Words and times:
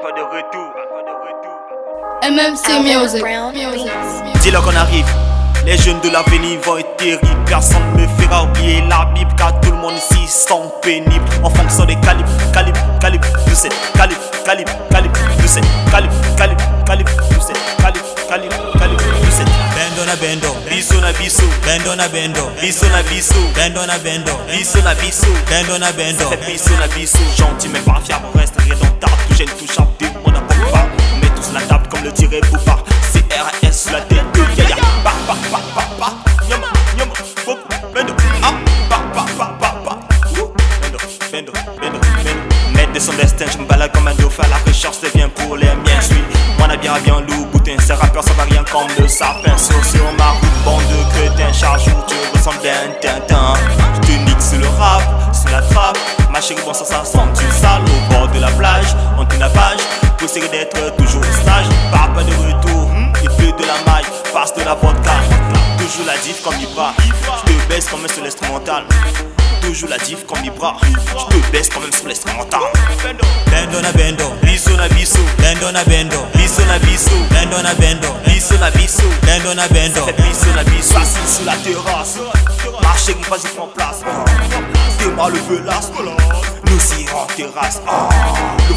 pas 0.00 0.12
de 0.12 0.22
retour. 0.22 0.72
MMC 2.22 2.82
Music. 2.82 3.24
Dis-leur 4.40 4.62
qu'on 4.62 4.76
arrive. 4.76 5.06
Les 5.66 5.76
jeunes 5.76 6.00
de 6.00 6.08
l'avenir 6.08 6.60
vont 6.62 6.78
être 6.78 6.96
terribles. 6.96 7.44
Personne 7.46 7.82
ne 7.94 8.02
me 8.02 8.08
fera 8.20 8.44
oublier 8.44 8.82
la 8.88 9.04
Bible. 9.14 9.30
Car 9.36 9.58
tout 9.60 9.70
le 9.70 9.76
monde 9.76 9.94
ici 9.96 10.26
sont 10.28 10.72
pénibles. 10.82 11.24
En 11.42 11.50
fonction 11.50 11.84
des 11.84 11.96
calibres, 11.96 12.30
calibres, 12.52 12.80
calibres, 13.00 13.28
de 13.46 13.54
cette 13.54 13.74
calibre, 13.96 14.20
calibre, 14.44 14.72
calibre, 14.90 15.18
de 15.42 15.46
cette 15.46 15.64
calibre, 15.90 16.14
calibre, 16.36 16.62
calibre, 16.86 17.10
de 17.28 17.40
cette 17.40 17.58
calibre, 17.80 18.04
calibre, 18.28 18.56
calibre, 18.78 19.04
de 19.24 19.30
cette. 19.30 19.48
Bendo 19.74 20.04
na 20.06 20.16
bendo, 20.16 20.54
Biso 20.68 21.00
na 21.00 21.12
biso, 21.12 21.42
bendo 21.64 21.96
na 21.96 22.08
bendo, 22.08 22.50
biso 22.60 22.86
na 22.88 23.02
biso, 23.02 23.34
bendo 23.54 23.86
na 23.86 23.98
bendo, 23.98 24.32
biso 24.48 24.80
na 24.82 24.94
biso. 24.94 25.26
bendo 25.48 25.78
na 25.78 25.90
bendo. 25.92 26.24
Biso 26.46 26.70
na 26.78 26.86
biso, 26.88 27.18
gentil 27.36 27.68
mais 27.70 27.80
pas 27.80 28.00
fiable, 28.04 28.26
reste 28.34 28.61
gêne, 29.42 29.56
tout 29.58 29.72
chape, 29.72 29.88
on 30.24 30.30
n'apporte 30.30 30.72
pas. 30.72 30.86
On 31.14 31.18
met 31.18 31.28
tous 31.34 31.52
la 31.52 31.60
table 31.62 31.88
comme 31.88 32.04
le 32.04 32.12
dirait 32.12 32.40
Boupard. 32.50 32.84
CRS 33.12 33.90
la 33.92 34.00
tête 34.02 34.24
de 34.34 34.60
Yaya. 34.60 34.76
Pa, 35.04 35.12
pa, 35.26 35.36
pa, 35.50 35.60
pa, 35.74 35.82
pa. 35.98 36.12
Bendo. 37.94 38.12
Ah, 38.42 38.52
pa, 38.88 38.96
pa, 39.14 39.24
pa, 39.38 39.46
pa, 39.60 39.74
pa. 39.84 39.98
De 42.92 43.00
son 43.00 43.14
destin, 43.14 43.46
je 43.50 43.56
me 43.56 43.64
balade 43.64 43.90
comme 43.92 44.06
un 44.06 44.14
dauphin. 44.16 44.42
La 44.50 44.58
recherche 44.70 44.96
c'est 45.00 45.14
bien 45.14 45.30
pour 45.30 45.56
les 45.56 45.64
miens. 45.64 46.00
Je 46.00 46.08
suis 46.08 46.24
moi 46.58 46.68
n'a 46.68 46.76
bien 46.76 46.92
bien 47.02 47.20
loup, 47.20 47.46
boutin. 47.46 47.76
Ces 47.78 47.94
rappeurs 47.94 48.22
ça 48.22 48.34
va 48.34 48.42
rien 48.42 48.62
comme 48.70 48.86
de 49.02 49.08
sapin. 49.08 49.56
Sur 49.56 50.12
ma 50.18 50.32
route, 50.32 50.64
bande 50.64 50.82
de 50.82 51.16
crétins. 51.16 51.52
Charge 51.54 51.86
où 51.86 52.02
tu 52.06 52.14
ressembles 52.36 52.58
à 52.68 52.72
un 52.84 52.92
tintin. 53.00 53.54
Je 53.94 54.00
te 54.08 54.12
nique 54.28 54.42
sur 54.42 54.58
le 54.58 54.68
rap, 54.78 55.02
sur 55.32 55.50
la 55.50 55.62
trappe. 55.62 55.96
Ma 56.30 56.42
chérie, 56.42 56.60
bon 56.66 56.74
ça, 56.74 56.84
ça 56.84 57.02
sent 57.02 57.18
tu 57.34 57.44
essayer 60.32 60.48
d'être 60.48 60.96
toujours 60.96 61.24
sage. 61.24 61.66
Pas 61.90 62.08
pas 62.14 62.24
de 62.24 62.30
retour, 62.30 62.90
il 63.22 63.28
pleut 63.30 63.52
de 63.52 63.66
la 63.66 63.92
maille, 63.92 64.04
passe 64.32 64.54
de 64.54 64.62
la 64.62 64.74
vodka. 64.74 65.12
Toujours 65.78 66.06
la 66.06 66.16
diff 66.18 66.42
comme 66.42 66.54
Ibra. 66.58 66.94
Je 66.98 67.52
te 67.52 67.68
baisse 67.68 67.86
quand 67.90 67.98
même 67.98 68.08
sur 68.08 68.22
l'instrumental. 68.22 68.84
Toujours 69.60 69.90
la 69.90 69.98
diff 69.98 70.24
comme 70.26 70.42
Ibra. 70.44 70.76
Je 70.84 71.36
te 71.36 71.52
baisse 71.52 71.68
quand 71.68 71.80
même 71.80 71.92
sur 71.92 72.08
l'instrumental. 72.08 72.60
Bendo 73.50 73.80
na 73.82 73.92
bendo, 73.92 74.24
Biso 74.42 74.74
na 74.76 74.88
biso, 74.88 75.18
bendo 75.38 75.70
na 75.70 75.84
bendo, 75.84 76.16
biso 76.34 76.64
na 76.64 76.78
biso, 76.78 77.10
bendo 77.30 77.62
na 77.62 77.74
bendo, 77.74 78.08
biso 78.24 78.54
na 78.58 78.70
biso. 78.70 79.02
bendo 79.22 79.54
na 79.54 79.68
bendo. 79.68 80.00
Fait 80.02 80.16
biso 80.22 80.50
na 80.56 80.64
biso, 80.64 80.96
assis 80.96 81.36
sur 81.36 81.44
la 81.44 81.56
terrasse. 81.56 82.16
Ma 82.82 82.96
chérie, 82.96 83.20
vas-y, 83.28 83.54
prends 83.54 83.68
place. 83.68 84.00
Démarre 84.98 85.30
le 85.30 85.38
velas. 85.48 85.90
Nous 86.64 87.00
irons 87.00 87.20
en 87.20 87.26
terrasse. 87.26 87.82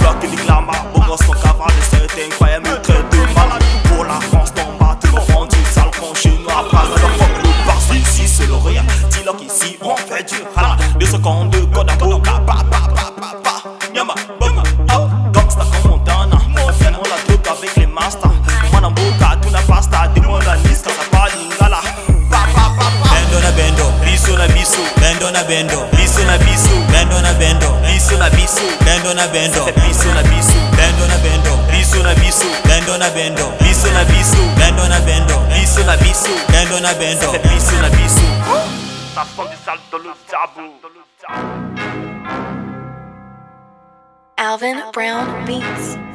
Floc 0.00 0.24
et 0.24 0.26
les 0.28 0.36
glamour, 0.36 0.74
beau 0.94 1.00
gosse, 1.06 1.26
ton 1.26 1.32
cavale, 1.32 1.70
c'est 1.90 2.26
incroyable, 2.26 2.68
me 2.68 2.80
traite 2.82 3.08
de 3.12 3.18
malade. 3.34 3.62
Pour 3.84 4.04
la 4.04 4.20
France, 4.20 4.52
ton 4.54 4.72
bas, 4.78 4.96
tout 5.00 5.14
le 5.14 5.22
fond 5.22 5.46
du 5.46 5.56
sale 5.72 5.90
con 5.98 6.14
chez 6.14 6.30
nous. 6.30 6.50
À 6.50 6.64
Prague, 6.64 6.90
alors 6.96 7.10
fuck 7.18 7.42
le 7.42 7.66
Barça, 7.66 7.94
ici 7.94 8.26
c'est 8.26 8.46
Real. 8.46 8.84
Dis-leur 9.10 9.36
qu'ici 9.36 9.78
on 9.82 9.96
fait 9.96 10.28
du 10.28 10.36
halal. 10.56 10.76
Deux 10.98 11.06
secondes 11.06 11.50
de 11.50 11.60
code 11.74 11.90
à 11.90 11.96
bendo 24.98 25.30
na 25.30 25.42
bendo, 25.44 25.86
biso 25.96 26.24
na 26.24 26.38
biso, 26.38 26.74
bendo 26.90 27.20
na 27.22 27.32
bendo, 27.34 27.70
biso 27.86 28.16
na 28.18 28.28
biso. 28.30 28.62
bendo 28.84 29.14
na 29.14 29.26
bendo, 29.26 29.64
biso 29.84 30.12
na 30.12 30.22
biso, 30.22 30.58
bendo 30.76 31.06
na 31.06 31.16
bendo, 31.18 31.56
biso 31.70 32.02
na 32.02 32.14
biso, 32.14 32.46
bendo 32.64 32.98
na 32.98 33.08
bendo, 33.10 33.52
biso 33.60 33.90
na 33.92 34.04
biso, 34.04 34.42
bendo 34.56 34.88
na 34.88 35.00
bendo, 35.00 35.38
biso 35.48 35.84
na 35.84 35.96
biso. 35.96 36.30
bendo 36.52 36.80
na 36.80 36.94
bendo. 36.94 37.32
Biso 37.42 37.76
na 37.80 37.88
biso. 37.88 38.20
Ça 39.14 39.24
sent 39.24 39.50
du 39.50 39.56
sale 39.64 39.78
dans 39.90 39.98
le 39.98 40.10
tabou. 40.28 40.80
Alvin 44.36 44.90
Brown 44.92 45.44
Beats. 45.44 46.09